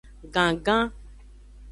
Gangan. 0.33 0.81